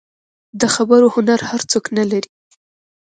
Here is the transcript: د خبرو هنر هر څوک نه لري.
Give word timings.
د 0.59 0.61
خبرو 0.75 1.07
هنر 1.15 1.39
هر 1.49 1.61
څوک 1.71 1.85
نه 1.97 2.03
لري. 2.11 2.29